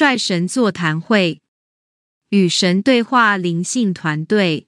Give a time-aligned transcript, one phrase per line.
[0.00, 1.42] 率神座谈会，
[2.30, 4.66] 与神对话灵性团队，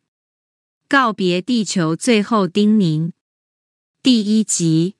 [0.87, 3.13] 告别地球最后叮咛，
[4.03, 4.97] 第一集。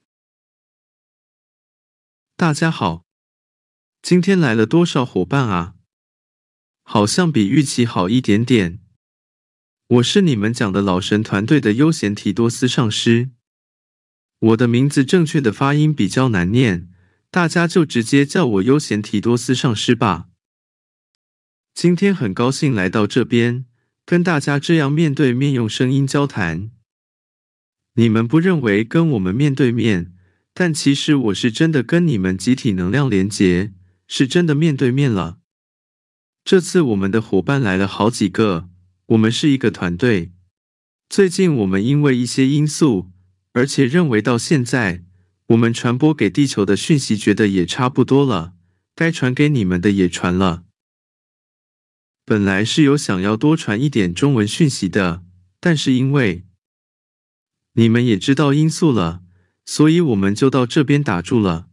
[2.35, 3.05] 大家好，
[4.01, 5.75] 今天来了多少伙伴啊？
[6.83, 8.81] 好像比预期好一点点。
[9.89, 13.33] 我是你们讲的老神团队的悠闲提多斯上师。
[14.39, 16.89] 我的名字正确的发音比较难念，
[17.33, 20.27] 大家就直接叫我悠闲提多斯上师吧。
[21.73, 23.65] 今天很高兴来到这边，
[24.05, 26.71] 跟大家这样面对面用声音交谈。
[27.95, 30.13] 你们不认为跟我们面对面，
[30.53, 33.73] 但其实我是真的跟你们集体能量连结，
[34.07, 35.39] 是真的面对面了。
[36.45, 38.69] 这次我们的伙伴来了好几个，
[39.07, 40.33] 我们是一个团队。
[41.09, 43.11] 最近我们因为一些因素。
[43.55, 45.05] 而且认为到现在，
[45.53, 48.55] 我们传播给地球的讯息，觉得也差不多了，
[48.95, 50.65] 该传给你们的也传了。
[52.25, 55.23] 本来是有想要多传一点中文讯息的，
[55.61, 56.47] 但是因为
[57.75, 59.23] 你们也知道因素了，
[59.67, 61.69] 所以我们就到这边打住了。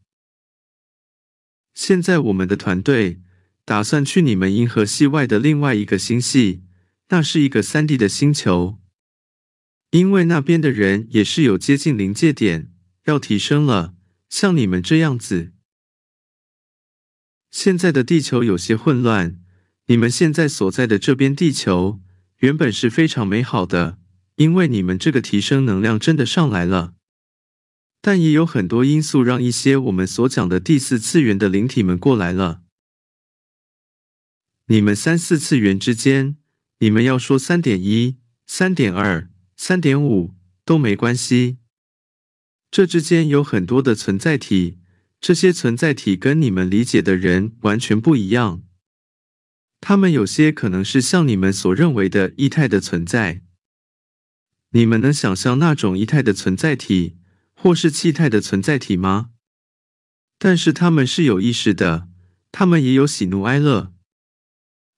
[1.73, 3.22] 现在我们的团队
[3.64, 6.64] 打算去你们银河系外的另外一个星系，
[7.09, 8.80] 那是一个三 D 的星球。
[9.92, 12.72] 因为那边的人也是有接近临界点，
[13.10, 13.96] 要提升了，
[14.30, 15.52] 像你们这样子。
[17.50, 19.42] 现在的地球有些混乱，
[19.88, 22.00] 你们现在所在的这边地球
[22.38, 23.98] 原本是非常美好的，
[24.36, 26.94] 因为你们这个提升能量真的上来了。
[28.00, 32.62] 但也有很多因素让一些我们所讲的第四次元的灵体们过来了。
[34.68, 36.38] 你们三四次元之间，
[36.78, 39.30] 你们要说三点一、三点二。
[39.58, 41.58] 三点五都没关系，
[42.72, 44.78] 这之间有很多的存在体，
[45.20, 48.64] 这些存在体跟你们理解的人完全不一样。
[49.81, 53.44] 他们有些可能是像你们所认为的异态的存在，
[54.72, 57.17] 你们能想象那种异态的存在体，
[57.54, 59.32] 或是气态的存在体吗？
[60.38, 62.08] 但是他们是有意识的，
[62.52, 63.94] 他们也有喜怒哀乐，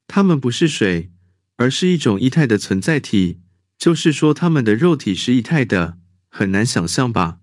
[0.07, 1.11] 他们不是水，
[1.57, 3.41] 而是一种异态的存在体。
[3.77, 5.97] 就是说，他们的肉体是异态的，
[6.29, 7.40] 很难想象吧？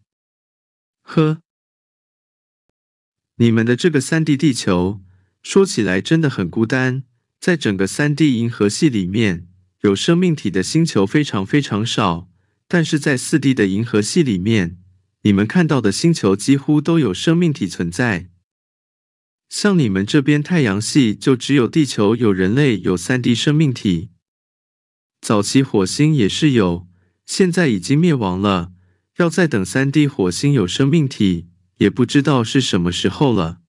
[1.10, 1.40] 呵，
[3.36, 5.00] 你们的这个三 D 地球
[5.42, 7.04] 说起来真的很孤单，
[7.40, 9.48] 在整个三 D 银河系里面，
[9.80, 12.28] 有生命体的星球非常非常少，
[12.68, 14.76] 但是在四 D 的银河系里面，
[15.22, 18.28] 你们看到的星球几乎都有生命体存在。
[19.48, 24.10] 像你们这边太阳系，就只有地球有人类有三 D 生命体。
[25.22, 26.86] 早期火星也是有，
[27.24, 28.72] 现在已经灭亡了。
[29.18, 31.48] 要再等三 D 火星有生命体，
[31.78, 33.60] 也不知道是什么时候了。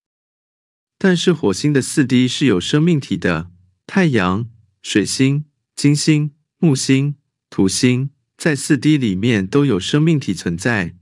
[0.97, 3.51] 但是火星的四 D 是有生命体的，
[3.87, 4.49] 太阳、
[4.83, 5.45] 水星、
[5.75, 7.15] 金星、木星、
[7.49, 10.95] 土星在四 D 里面都有生命体存在。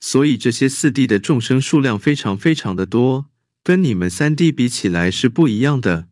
[0.00, 3.30] 所以这些四 D 的众生数量非常非常的多，
[3.64, 6.08] 跟你们三 D 比起来是不一样的。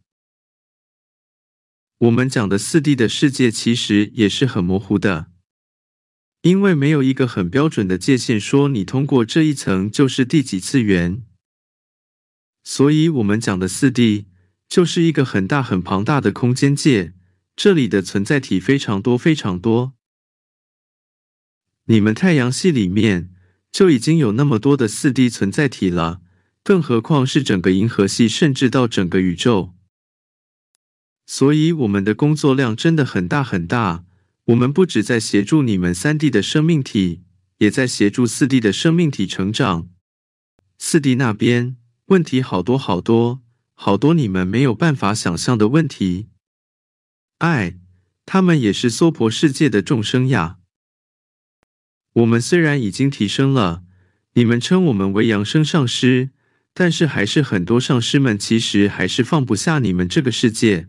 [1.98, 5.31] 我们讲的四 D 的世界其实也是很模糊的，
[6.42, 11.22] 因为没有一个很标准的界限，说你通过这一层就是第几次元。
[12.64, 14.26] 所以，我们讲的四 D
[14.68, 17.14] 就是一个很大很庞大的空间界，
[17.54, 19.94] 这里的存在体非常多非常多。
[21.84, 23.30] 你们太阳系里面
[23.70, 26.22] 就已经有那么多的四 D 存在体了，
[26.64, 29.74] 更何况是整个银河系，甚至到整个宇宙。
[31.24, 34.04] 所以我们的工作量真的很大很大。
[34.46, 37.22] 我们不止在协助你们三 D 的生命体，
[37.58, 39.88] 也在协助四 D 的生命体成长。
[40.78, 41.76] 四 D 那边
[42.06, 43.42] 问题好多好多，
[43.74, 46.28] 好多你们没有办法想象的问题。
[47.38, 47.78] 爱，
[48.26, 50.58] 他们也是娑婆世界的众生呀。
[52.14, 53.84] 我们虽然已经提升了，
[54.34, 56.30] 你们称我们为扬升上师，
[56.74, 60.88] 但是还是很多上师们其实还是放不下你们这个世界。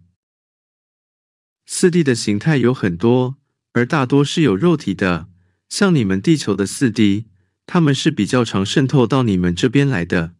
[1.67, 3.37] 四 D 的形态有很多，
[3.73, 5.27] 而大多是有肉体的。
[5.69, 7.25] 像你们地球的四 D，
[7.65, 10.33] 他们是比较常渗透到你们这边来的。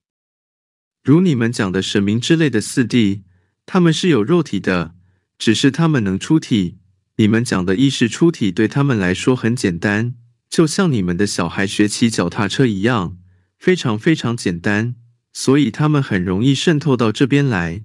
[1.04, 3.24] 如你们讲的神明之类的四 D，
[3.66, 4.96] 他们是有肉体的，
[5.38, 6.78] 只是他们能出体。
[7.18, 10.16] 你们讲的意识出体对他们来说很简单，
[10.50, 13.18] 就像你们的小孩学骑脚踏车一样，
[13.60, 14.96] 非常非常简单，
[15.32, 17.84] 所以他们很容易渗透到这边来。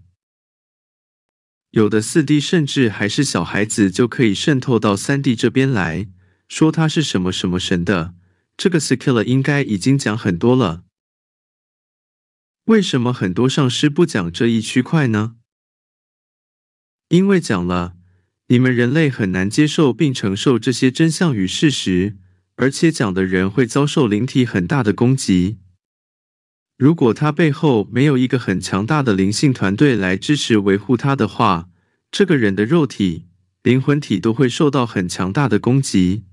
[1.70, 6.08] 有的四 D 甚至还是小孩子就可以渗透到三 D 这边来
[6.48, 8.14] 说他是什么什么神的，
[8.56, 10.84] 这个 Skilla 应该已经讲很多了。
[12.64, 15.36] 为什么很多上师不讲这一区块呢？
[17.08, 17.96] 因为讲了，
[18.48, 22.16] 你们人类很难接受并承受这些真相与事实，
[22.56, 25.58] 而且讲的人会遭受灵体很大的攻击。
[26.78, 31.68] 如果他背后没有一个很强大的灵性团队来支持维护他的话，
[32.08, 33.26] 这个人的肉体、
[33.64, 36.24] 灵魂体都会受到很强大的攻击。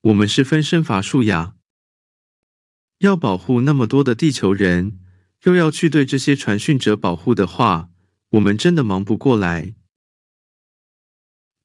[0.00, 1.54] 我们是分身乏术呀，
[2.98, 4.98] 要保护那么多的地球人，
[5.44, 7.90] 又要去对这些传讯者保护的话，
[8.30, 9.76] 我们真的忙不过来。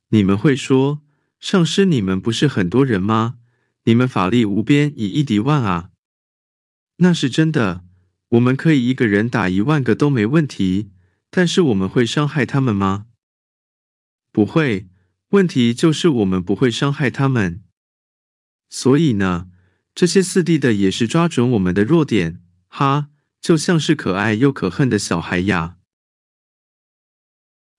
[0.09, 1.01] 你们会说，
[1.39, 3.39] 上师，你们不是很多人吗？
[3.85, 5.89] 你们法力无边，以一敌万啊！
[6.97, 7.83] 那是真的，
[8.29, 10.91] 我们可以一个人打一万个都没问题。
[11.29, 13.07] 但是我们会伤害他们吗？
[14.31, 14.89] 不会。
[15.29, 17.63] 问题就是我们不会伤害他们。
[18.69, 19.49] 所以呢，
[19.95, 23.09] 这些四弟的也是抓准我们的弱点，哈，
[23.41, 25.77] 就像是可爱又可恨的小孩呀。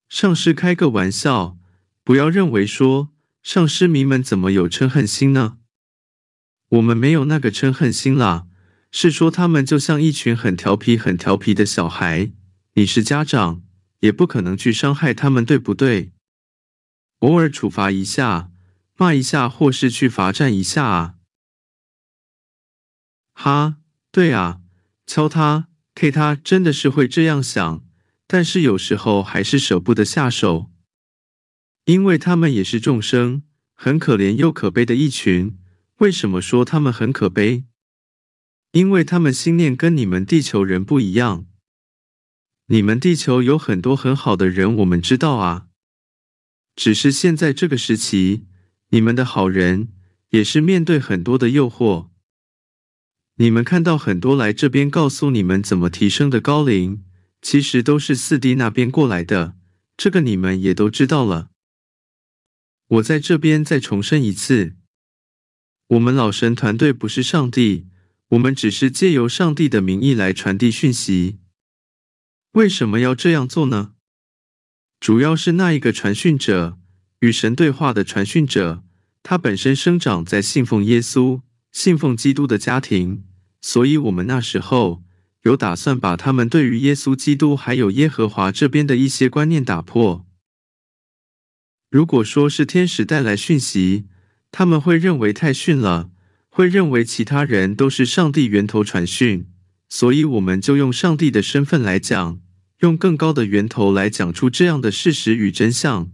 [0.08, 1.56] 上师开个玩笑，
[2.02, 5.58] 不要认为说上师迷们怎么有嗔恨心呢？
[6.70, 8.48] 我们没有那个嗔恨心啦。
[8.96, 12.30] 是说他们就像一群很调皮、很调皮的小孩，
[12.74, 13.60] 你是家长，
[13.98, 16.12] 也不可能去伤害他们，对不对？
[17.18, 18.52] 偶尔处罚一下，
[18.96, 21.14] 骂一下，或是去罚站一下啊。
[23.32, 23.78] 哈，
[24.12, 24.60] 对啊，
[25.04, 27.84] 敲他、K 他，真的是会这样想，
[28.28, 30.70] 但是有时候还是舍不得下手，
[31.86, 33.42] 因为他们也是众生，
[33.74, 35.58] 很可怜又可悲的一群。
[35.96, 37.64] 为什么说他们很可悲？
[38.74, 41.46] 因为他们心念跟你们地球人不一样，
[42.66, 45.68] 你们地球有很多很好的人，我们知道啊。
[46.74, 48.48] 只是现在这个时期，
[48.88, 49.92] 你们的好人
[50.30, 52.08] 也是面对很多的诱惑。
[53.36, 57.04] 你们看到很多来这边告诉你们怎么提升的高龄，
[57.40, 59.54] 其实都是四 D 那边过来的，
[59.96, 61.50] 这个你们也都知道了。
[62.88, 64.74] 我在这边再重申一次，
[65.86, 67.86] 我们老神团队不是上帝。
[68.34, 71.38] 我们只是借由上帝的名义来传递讯息。
[72.52, 73.92] 为什么要这样做呢？
[74.98, 76.78] 主要是那一个传讯者
[77.20, 78.82] 与神对话的传讯者，
[79.22, 83.24] 他本身生长在信奉耶稣、信奉基督的家庭，
[83.60, 85.04] 所以我们那时候
[85.42, 90.26] 有打算把他们对于耶稣基督还有耶和华这边的一些观念打破。
[91.90, 94.06] 如果说是天使带来讯息，
[94.50, 96.10] 他们会认为太逊了。
[96.56, 99.50] 会认为其他人都是上帝源头传讯，
[99.88, 102.40] 所以我们就用上帝的身份来讲，
[102.78, 106.12] 用更高的源头来讲出这样的事实与真相。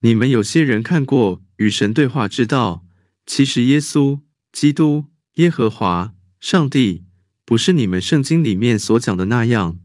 [0.00, 2.84] 你们有些人看过《与神对话之道》，
[3.24, 4.20] 其实耶稣、
[4.52, 5.06] 基督、
[5.36, 7.06] 耶和华、上帝
[7.46, 9.80] 不是你们圣经里面所讲的那样。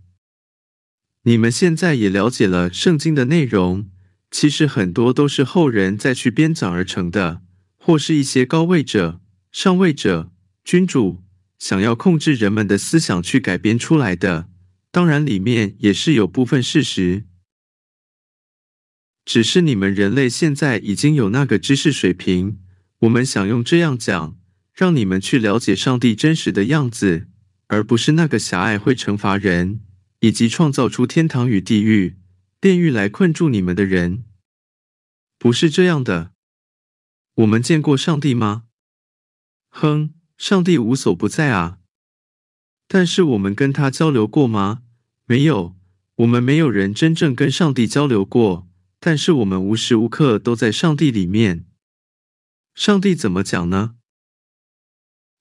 [1.23, 3.89] 你们现在也了解了圣经的内容，
[4.29, 7.43] 其实很多都是后人再去编纂而成的。
[7.83, 9.19] 或是一些高位者、
[9.51, 10.31] 上位者、
[10.63, 11.23] 君主
[11.57, 14.47] 想要控制人们的思想去改编出来的，
[14.91, 17.25] 当然里面也是有部分事实。
[19.25, 22.59] 只是你们人类现在已经有那个知识水平，
[22.99, 24.37] 我们想用这样讲，
[24.75, 27.27] 让你们去了解上帝真实的样子，
[27.65, 29.81] 而不是那个狭隘会惩罚人，
[30.19, 32.17] 以及创造出天堂与地狱、
[32.61, 34.23] 炼狱来困住你们的人，
[35.39, 36.30] 不是这样的。
[37.35, 38.63] 我们见过上帝吗？
[39.69, 41.79] 哼，上帝无所不在啊。
[42.87, 44.81] 但是我们跟他交流过吗？
[45.25, 45.77] 没有，
[46.15, 48.67] 我们没有人真正跟上帝交流过。
[48.99, 51.65] 但是我们无时无刻都在上帝里面。
[52.75, 53.95] 上帝怎么讲呢？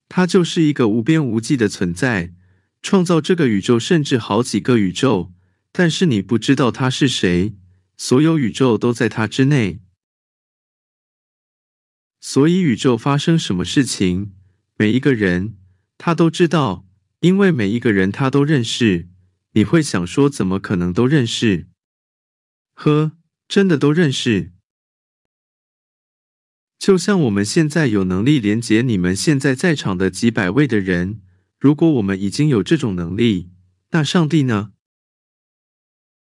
[0.08, 2.32] 他就是一个无边无际的存在，
[2.80, 5.32] 创造这个宇宙，甚至好几个宇宙。
[5.72, 7.54] 但是你不知道他是谁，
[7.96, 9.80] 所有宇宙都在他之内。
[12.20, 14.32] 所以宇宙发生什么事情，
[14.76, 15.56] 每一个人
[15.96, 16.86] 他都知道，
[17.20, 19.08] 因为每一个人他都认识。
[19.52, 21.66] 你会想说，怎么可能都认识？
[22.74, 23.12] 呵，
[23.48, 24.52] 真的都认识。
[26.78, 31.20] 就像我们现在有能力连接你们现在在场的几百位的人，
[31.58, 33.50] 如果我们已经有这种能力，
[33.90, 34.72] 那上帝呢？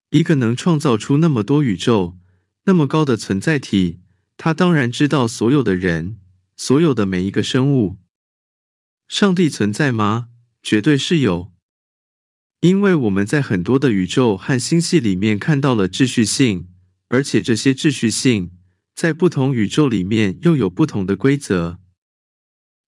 [0.10, 2.18] 一个能创造出那么多宇宙、
[2.66, 4.02] 那么高的存在体。
[4.42, 6.18] 他当然知道所有的人，
[6.56, 7.98] 所有的每一个生物。
[9.06, 10.30] 上帝存在吗？
[10.64, 11.52] 绝对是有，
[12.62, 16.70] 因为我们在很多的宇宙和星系里面看到了秩序性，
[17.10, 18.58] 而且这些秩序性
[18.96, 21.80] 在不同宇宙里面又有不同的规则，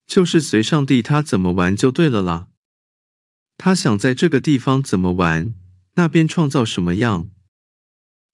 [0.07, 2.47] 就是随上帝他怎么玩就对了啦。
[3.57, 5.53] 他想在这个地方怎么玩，
[5.95, 7.29] 那边创造什么样，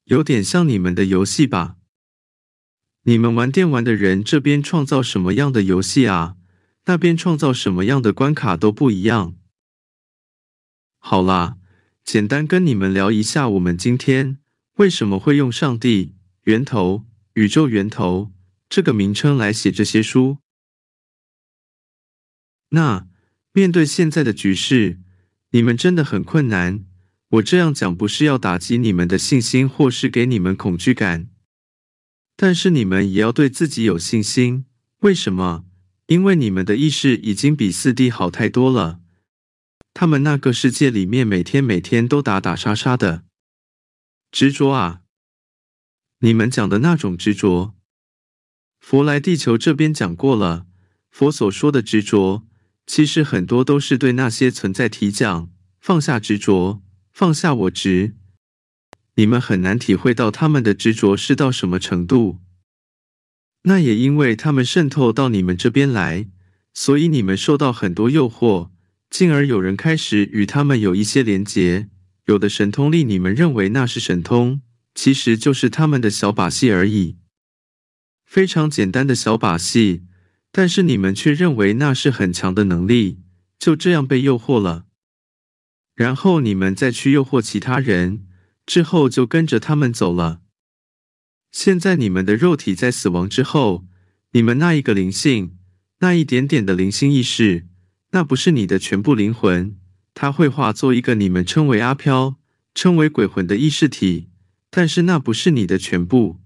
[0.04, 1.77] 有点像你们的游戏吧？
[3.08, 6.36] 你们玩电玩的人这边创造什么样的游戏啊？
[6.88, 9.38] 那边创造什么样的关卡都不一样。
[10.98, 11.56] 好啦，
[12.04, 14.40] 简单跟你们聊一下，我们今天
[14.74, 18.34] 为什么会用“上帝源头”、“宇宙源头”
[18.68, 20.40] 这个名称来写这些书。
[22.72, 23.08] 那
[23.54, 25.00] 面对现在的局势，
[25.52, 26.84] 你们真的很困难。
[27.30, 31.30] 我这样讲不是要打击你们的信心，或是给你们恐惧感，
[32.38, 34.66] 但是你们也要对自己有信心。
[35.00, 35.66] 为什么？
[36.06, 39.00] 因为你们的意识已经比四弟好太多了。
[39.94, 43.24] 他们那个世界里面，每天每天都打打杀杀的
[44.32, 45.02] 执着啊！
[46.20, 47.74] 你们讲的那种执着，
[48.80, 50.68] 佛来地球这边讲过了。
[51.10, 52.46] 佛所说的执着，
[52.86, 58.17] 其实很多都是对那些存在体讲，放下执着，放下我执。
[59.18, 62.40] 你们很难体会到他们的执着是到什么程度。
[63.64, 66.28] 那也因为他们渗透到你们这边来，
[66.74, 68.70] 所以你们受到很多诱惑，
[69.10, 71.90] 进而有人开始与他们有一些连结。
[72.26, 74.62] 有的神通力，你们认为那是神通，
[74.94, 77.18] 其实就是他们的小把戏而已，
[78.26, 80.04] 非常简单的小把戏。
[80.52, 83.22] 但是你们却认为那是很强的能力，
[83.58, 84.86] 就这样被诱惑了。
[85.96, 88.27] 然后你们再去诱惑其他人，
[88.68, 90.42] 之后就跟着他们走了。
[91.52, 93.88] 现在你们的肉体在死亡之后，
[94.34, 95.58] 你们那一个灵性，
[96.02, 97.66] 那一点点的灵性意识，
[98.12, 99.76] 那不是你的全部灵魂，
[100.14, 102.36] 它会化作一个你们称为阿飘、
[102.76, 104.30] 称为鬼魂的意识体，
[104.70, 106.42] 但是那不是你的全部。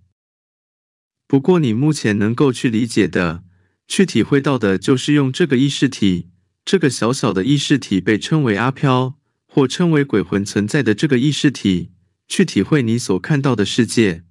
[1.27, 3.43] 不过你目前能够去理解的、
[3.87, 6.29] 去体会到的，就是用这个意识体，
[6.63, 11.91] 这个小小的意识体被称为阿飘，或称为鬼魂存在的这个意识体，
[12.31, 14.23] 去体会你所看到的世界。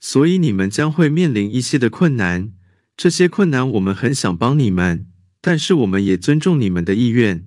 [0.00, 2.54] 所以你们将会面临一些的困难，
[2.96, 5.06] 这些困难我们很想帮你们，
[5.42, 7.46] 但是我们也尊重你们的意愿。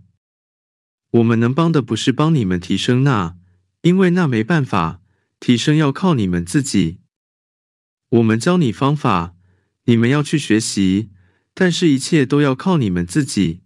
[1.10, 3.36] 我们能帮的不是帮你们提升那，
[3.82, 5.02] 因为那没办法
[5.40, 7.00] 提升，要靠你们自己。
[8.10, 9.36] 我们教你方法，
[9.86, 11.10] 你们要去学习，
[11.56, 13.64] 但是一切都要靠你们自己。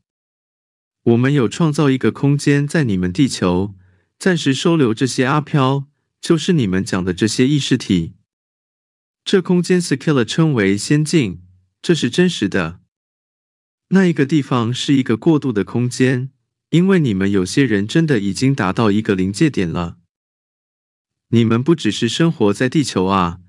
[1.03, 3.75] 我们有创造一个空间在你们地球，
[4.22, 5.88] 暂时收留这些阿飘，
[6.22, 8.13] 就是你们讲的这些意识体。
[9.25, 11.42] 这空间 Skill 称为仙境，
[11.82, 12.82] 这是真实的。
[13.88, 16.30] 那一个地方是一个过渡的空间，
[16.70, 19.98] 因为你们有些人真的已经达到一个临界点了。
[21.30, 23.40] 你们不只是生活在地球啊，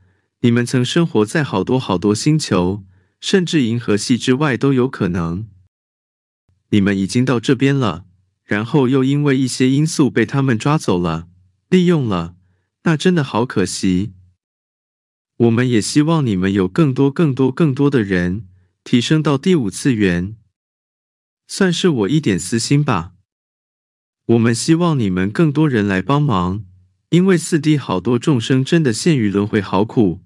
[0.41, 2.83] 你们曾生活在好多好多星球，
[3.21, 5.47] 甚至银河系之外都有可能。
[6.71, 8.07] 你们已经到这边了，
[8.53, 11.27] 然后又因为一些因素被他们抓走了、
[11.71, 12.37] 利用了，
[12.83, 14.13] 那真的好可惜。
[15.39, 18.47] 我们也希望你们有更多、更多、更多的人
[18.85, 20.37] 提升到第五次元，
[21.49, 23.15] 算是我一点私心吧。
[24.27, 26.67] 我们希望你们更多人来帮忙，
[27.09, 30.21] 因为四 D 好多众生真的陷于轮回，好苦。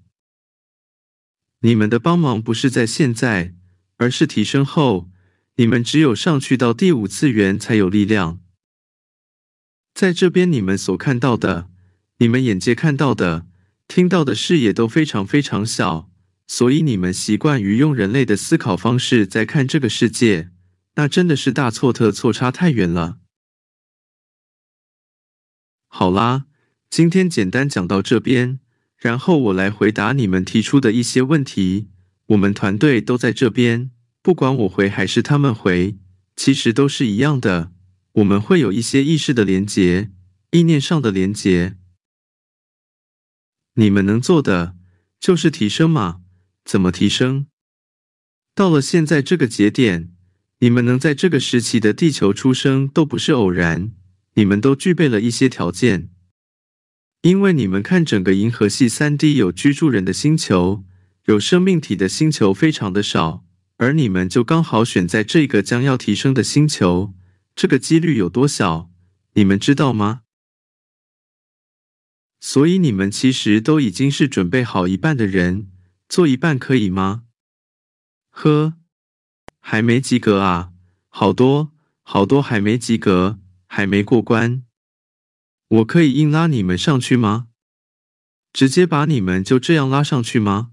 [1.61, 3.55] 你们的帮忙不是在现在，
[3.95, 5.09] 而是提升后，
[5.57, 8.39] 你们只有上去到第五次元才有力量。
[9.93, 11.69] 在这边，你们所看到的，
[12.19, 13.47] 你们眼界看到的。
[13.87, 16.11] 听到的视野都非常非常小，
[16.45, 20.51] 所以你们习惯于用人类的思考方式在看这个世界，
[20.95, 23.19] 那真的是大错特错，差太远了。
[25.87, 26.47] 好啦，
[26.89, 28.59] 今天简单讲到这边，
[28.97, 31.87] 然后我来回答你们提出的一些问题。
[32.27, 33.91] 我们团队都在这边，
[34.27, 35.95] 不管我回还是他们回，
[36.35, 37.71] 其实都是一样的。
[38.11, 40.11] 我们会有一些意识的连结，
[40.51, 41.77] 意念上的连结。
[43.75, 44.75] 你们能做的
[45.17, 46.19] 就是提升嘛？
[46.65, 47.47] 怎么提升？
[48.53, 50.11] 到了现在这个节点，
[50.59, 53.93] 你们能在这个时期的地球出生都不是偶然，
[54.33, 56.09] 你们都具备了一些条件。
[57.21, 60.83] 因为你们看整个银河系三 D 有居住人的星球，
[61.27, 63.45] 有生命体的星球非常的少，
[63.77, 67.13] 而你们就刚好选在这个将要提升的星球，
[67.55, 68.91] 这个几率有多小？
[69.33, 70.23] 你们知道吗？
[72.39, 75.71] 所以你们其实都已经是准备好一半的人，
[76.09, 77.23] 做一半可以吗？
[78.29, 78.73] 呵，
[79.59, 80.71] 还没及格啊，
[81.09, 84.63] 好多好多还没及格，还没过关。
[85.67, 87.49] 我可以硬拉你们上去吗？
[88.53, 90.71] 直接把你们就这样拉上去吗？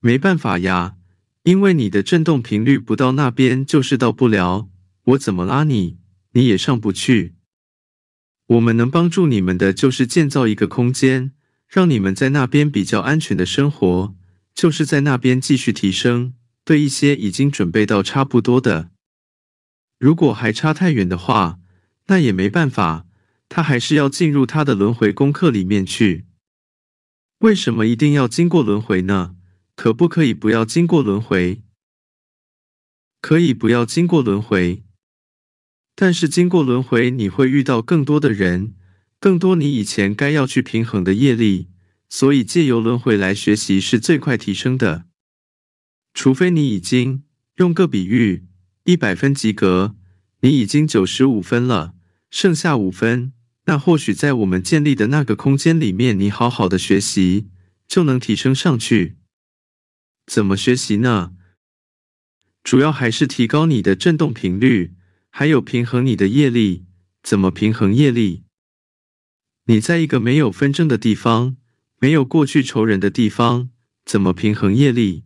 [0.00, 0.96] 没办法呀，
[1.42, 4.68] 因为你的振动频率不到那边就是到不了。
[5.04, 5.98] 我怎么拉你，
[6.32, 7.34] 你也上不去。
[8.46, 11.32] 我们能帮助你们的，就是建造一个空间，
[11.68, 14.14] 让你们在那边比较安全的生活，
[14.54, 16.34] 就是在那边继续提升。
[16.64, 18.90] 对一些已经准备到差不多的，
[19.98, 21.58] 如果还差太远的话，
[22.06, 23.06] 那也没办法，
[23.48, 26.26] 他还是要进入他的轮回功课里面去。
[27.38, 29.36] 为什么一定要经过轮回呢？
[29.82, 31.62] 可不可以不要经过轮回？
[33.22, 34.84] 可以不要经过轮回，
[35.94, 38.74] 但是经过轮回，你会遇到更多的人，
[39.18, 41.70] 更多你以前该要去平衡的业力，
[42.10, 45.06] 所以借由轮回来学习是最快提升的。
[46.12, 47.22] 除非你已经
[47.54, 48.44] 用个比喻，
[48.84, 49.96] 一百分及格，
[50.42, 51.94] 你已经九十五分了，
[52.28, 53.32] 剩下五分，
[53.64, 57.48] 那或许在我们建立的那个空间里面，你好好的学习，
[57.88, 59.16] 就能提升上去。
[60.30, 61.32] 怎么学习呢？
[62.62, 64.94] 主要还是提高你的振动频率，
[65.28, 66.86] 还有平衡你的业力。
[67.20, 68.44] 怎么平衡业力？
[69.64, 71.56] 你在一个没有纷争的地方，
[71.98, 73.70] 没有过去仇人的地方，
[74.04, 75.24] 怎么平衡业力？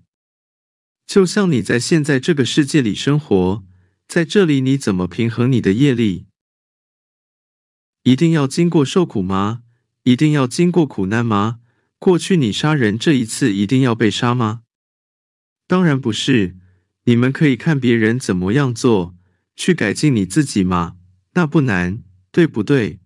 [1.06, 3.62] 就像你在现在这个世界里生活，
[4.08, 6.28] 在这里你怎么平衡你的业力？
[8.04, 9.64] 一定要经过受苦吗？
[10.04, 11.61] 一定要经过苦难吗？
[11.99, 14.62] 过去你杀人，这一次一定要被杀吗？
[15.66, 16.56] 当然不是。
[17.06, 19.14] 你们可以看别人怎么样做，
[19.54, 20.97] 去改进你自己嘛，
[21.35, 22.02] 那不难，
[22.33, 23.00] 对不对？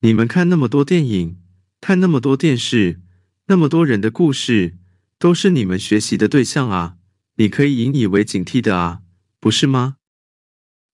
[0.00, 1.38] 你们看那么多电影，
[1.78, 3.02] 看那么多电视，
[3.48, 4.78] 那么多人的故事，
[5.18, 6.96] 都是你们学习的对象啊！
[7.36, 9.02] 你可以引以为警惕的啊，
[9.38, 9.96] 不是吗？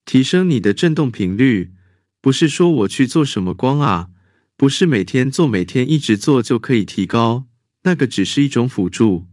[0.05, 1.73] 提升你的振动频率，
[2.21, 4.11] 不是说我去做什么光啊，
[4.57, 7.47] 不是每天做，每天一直做就可以提高，
[7.85, 9.29] 那个只是一种辅助。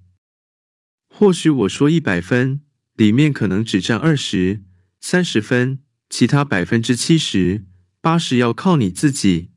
[1.16, 2.62] 或许我说一百分
[2.96, 4.64] 里面可能只占二十
[5.00, 7.66] 三十分，其他百分之七十
[8.02, 9.52] 八十要靠你自己。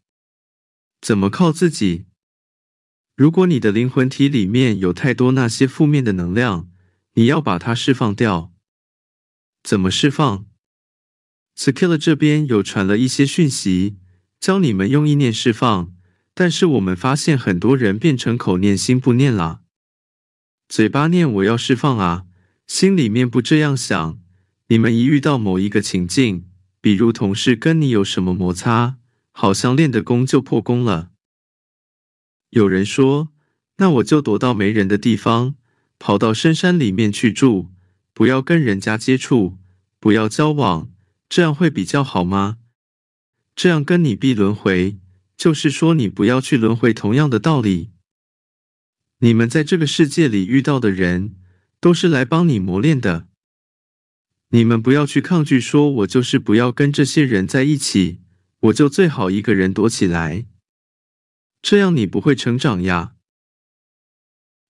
[1.01, 2.05] 怎么靠自己？
[3.17, 6.69] 如果你的灵魂体里面有太多那些负面的能量，
[7.15, 8.53] 你要把它释放掉。
[9.63, 10.45] 怎么释放
[11.57, 13.97] skill 这边有传了一些讯息，
[14.39, 15.95] 教你们用意念释放，
[16.35, 19.63] 但是我们发现很多人变成口念心不念了。
[20.69, 22.25] 嘴巴念我要释放啊，
[22.67, 24.19] 心里面不这样想。
[24.69, 26.47] 你们一遇到某一个情境，
[26.81, 28.97] 比如同事跟你有什么摩擦，
[29.31, 31.11] 好像练的功就破功了。
[32.51, 33.29] 有人说，
[33.77, 35.55] 那我就躲到没人的地方，
[36.01, 37.71] 跑到深山里面去住，
[38.13, 39.59] 不要跟人家接触，
[40.01, 40.91] 不要交往，
[41.29, 42.59] 这样会比较好吗？
[43.55, 44.99] 这样跟你必轮回，
[45.37, 47.91] 就是说你不要去轮回，同样的道理。
[49.19, 51.37] 你们在这个世界里遇到的人，
[51.81, 53.29] 都是来帮你磨练的。
[54.51, 58.21] 你们不要去抗拒，说我就是不要跟这些人在一起，
[58.61, 60.47] 我就最好一个人躲起来。
[61.63, 63.15] 这样你不会成长呀。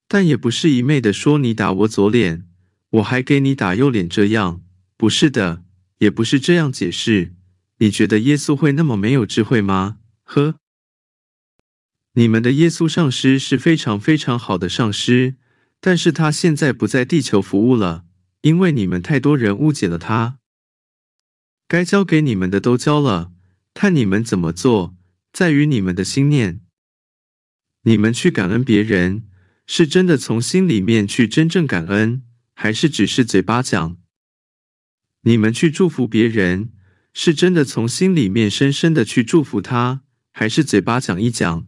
[0.08, 2.48] 但也不是一昧的说你打我左脸，
[2.90, 4.62] 我还给你打右脸，这样
[4.96, 5.64] 不是的，
[5.98, 7.34] 也不是这样解释。
[7.78, 9.98] 你觉得耶稣会那么没有智慧吗？
[10.22, 10.60] 呵。
[12.18, 15.36] 你们的耶稣上师是非常非常好的上师，
[15.80, 18.06] 但是他现在不在地球服务了，
[18.40, 20.38] 因为你们太多人误解了他。
[21.68, 23.32] 该教给你们的都教了，
[23.74, 24.96] 看你们怎么做，
[25.30, 26.62] 在于你们的心念。
[27.82, 29.24] 你们去感恩别人，
[29.66, 32.22] 是真的从心里面去真正感恩，
[32.54, 33.98] 还是只是嘴巴讲？
[35.24, 36.72] 你们去祝福别人，
[37.12, 40.00] 是真的从心里面深深的去祝福他，
[40.32, 41.66] 还是嘴巴讲一讲？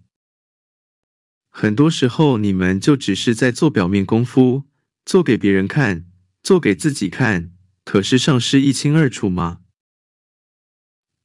[1.61, 4.63] 很多时候，你们就只是在做表面功夫，
[5.05, 6.07] 做给别人看，
[6.41, 7.51] 做给自己看。
[7.85, 9.63] 可是上师一清二楚吗？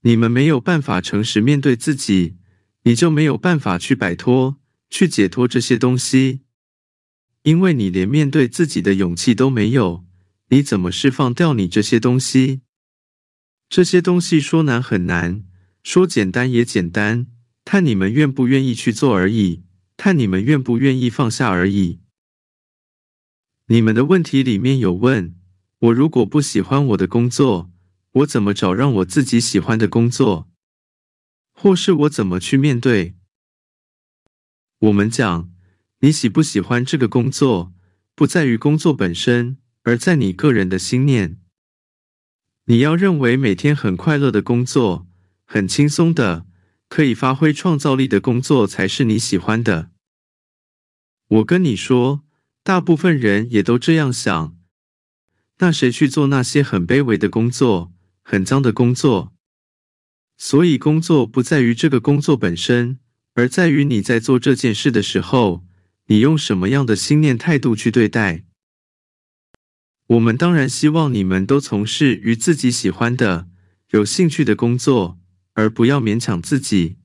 [0.02, 2.38] 你们没有办法诚实面对自己，
[2.82, 6.42] 你就没有办法去摆脱、去解脱这些东西，
[7.44, 10.04] 因为你连面对自己的勇气都没有，
[10.50, 12.62] 你怎么释放掉你这些东西？
[13.70, 15.44] 这些东西说难很难，
[15.84, 17.28] 说简单也简单，
[17.64, 19.63] 看你们愿不愿意去做而已。
[20.04, 22.02] 看你们愿不愿意放下而已。
[23.68, 25.34] 你们的问题里面有问
[25.80, 27.72] 我，如果不喜欢我的工作，
[28.12, 30.50] 我怎么找让我自己喜欢的工作？
[31.54, 33.16] 或是我怎么去面对？
[34.80, 35.50] 我们讲，
[36.00, 37.74] 你喜不喜欢这个工作，
[38.14, 41.40] 不在于工作本身，而在你个人的心念。
[42.66, 45.08] 你要认为每天很快乐的工作，
[45.46, 46.46] 很轻松的，
[46.90, 49.93] 可以发挥创造力的工作，才是你喜欢的。
[51.34, 52.24] 我跟你说，
[52.62, 54.56] 大部分人也都这样想。
[55.58, 57.92] 那谁去做那些很卑微的工作，
[58.22, 59.34] 很脏的工作。
[60.38, 63.00] 所以，工作不在于这个工作本身，
[63.34, 65.66] 而在于你在做这件事的时候，
[66.06, 68.44] 你用什么样的心念态度去对待。
[70.06, 73.48] 我们当然希望你们都从事与自己喜欢的、
[73.90, 75.18] 有兴趣的工作，
[75.54, 76.98] 而不要勉强自己。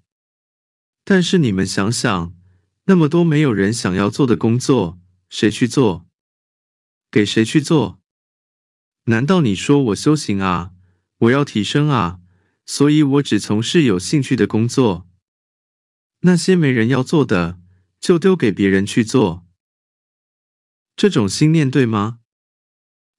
[1.05, 2.35] 但是你们想想，
[2.89, 4.99] 那么多没有人想要做的工作，
[5.29, 6.07] 谁去做？
[7.11, 8.01] 给谁去做？
[9.05, 10.73] 难道你说我修行啊，
[11.19, 12.21] 我要提升啊，
[12.65, 15.07] 所以我只从事有兴趣的工作？
[16.21, 17.61] 那些没人要做的，
[18.01, 19.47] 就丢给别人去做。
[20.97, 22.21] 这种心念对吗？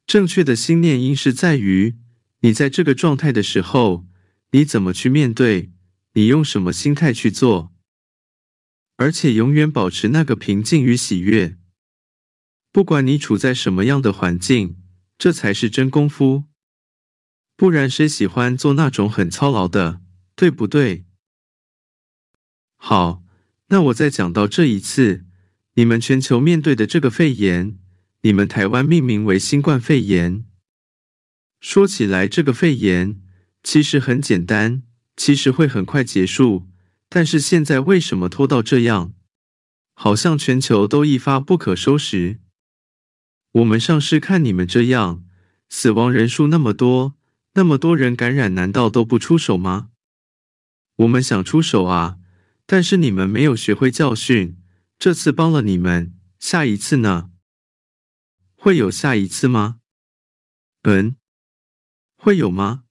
[0.07, 1.99] 正确的心念应是在于
[2.39, 4.07] 你在这个状态的时候，
[4.49, 5.71] 你怎么去面对，
[6.13, 7.71] 你用什么心态去做，
[8.99, 11.57] 而且永远保持那个平静与喜悦。
[12.69, 14.75] 不管你处在什么样的环境，
[15.17, 16.43] 这才是真功夫。
[17.55, 20.01] 不然谁喜欢做那种很操劳的，
[20.35, 21.05] 对不对？
[22.75, 23.23] 好，
[23.67, 25.25] 那我再讲到这一次，
[25.75, 27.79] 你们全球面对的这个肺炎，
[28.23, 30.43] 你们台湾命名为新冠肺炎。
[31.61, 33.21] 说起来，这个肺炎
[33.63, 34.83] 其实很简单，
[35.15, 36.67] 其实会很快结束。
[37.09, 39.13] 但是现在为什么拖到这样？
[39.93, 42.39] 好像全球都一发不可收拾。
[43.51, 45.25] 我们上市看你们这样，
[45.67, 47.15] 死亡人数那么多，
[47.55, 49.89] 那么多人感染，难道都不出手吗？
[50.97, 52.19] 我们想出手啊！
[52.65, 54.61] 但是你们没有学会教训，
[54.99, 57.31] 这次帮了你们，下一次呢？
[58.55, 59.79] 会有下一次吗？
[60.83, 61.15] 嗯，
[62.15, 62.83] 会有吗？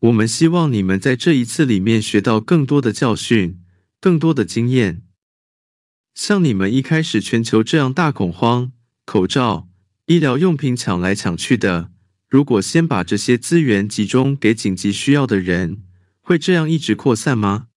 [0.00, 3.62] 我们希望你们在这一次里面学到更多的教训，
[4.00, 5.02] 更多的经验。
[6.14, 8.72] 像你们一开始全球这样大恐慌，
[9.04, 9.68] 口罩、
[10.06, 11.90] 医疗用品抢来抢去的，
[12.28, 15.82] 如果先把这些资源集中给紧急需要的人。
[16.20, 17.68] 会这样一直扩散吗？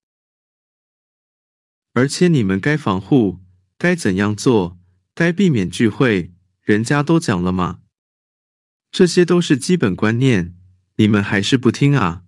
[1.94, 3.42] 而且你们该防护，
[3.78, 4.80] 该怎样做，
[5.14, 7.82] 该避免聚会，人家都讲了吗？
[8.92, 10.56] 这些都是基本观念，
[11.00, 12.24] 你们还是不听啊？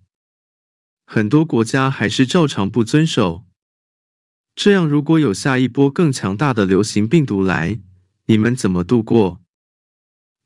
[1.04, 3.44] 很多国家还是照常不遵守。
[4.54, 7.80] 这样，如果有下一波更强大的流行病毒来，
[8.28, 9.42] 你们怎么度过？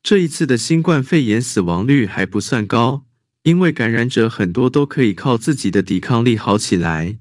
[0.03, 3.05] 这一次的新冠肺炎死亡率还不算高。
[3.43, 7.19] 因为感染者很多都可以靠自己的抵抗力好起来。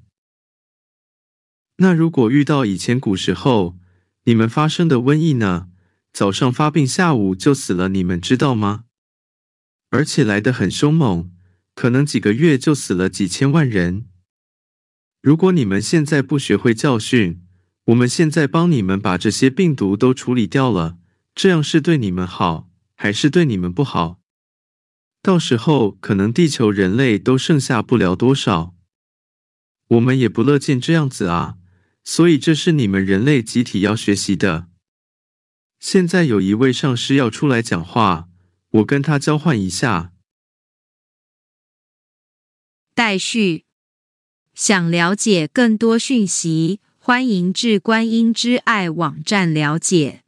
[1.76, 3.78] 那如果遇到以前古时候
[4.24, 5.68] 你们发生的瘟疫呢？
[6.12, 8.85] 早上发病，下午就死了，你们知道吗？
[9.90, 11.30] 而且来得很凶猛，
[11.74, 14.06] 可能几个月就死了几千万人。
[15.22, 17.42] 如果你们现在不学会教训，
[17.86, 20.98] 我们现在帮你们把这些病毒都处理掉了，
[21.34, 24.20] 这样是对你们好，还是对你们不好？
[25.22, 28.74] 到时候可能地球人类都剩下不了多少，
[29.88, 31.56] 我们也不乐见这样子啊！
[32.04, 34.68] 所以这是你们人类集体要学习的。
[35.80, 38.28] 现在有一位上师要出来讲话，
[38.70, 40.12] 我跟他交换一下。
[42.94, 43.64] 待续。
[44.54, 50.25] 想了解更多讯息，欢迎至观音之爱网站了解。